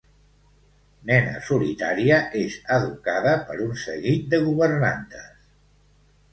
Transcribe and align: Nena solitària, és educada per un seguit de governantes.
Nena 1.09 1.43
solitària, 1.49 2.17
és 2.41 2.57
educada 2.79 3.35
per 3.51 3.61
un 3.69 3.79
seguit 3.85 4.27
de 4.35 4.43
governantes. 4.51 5.33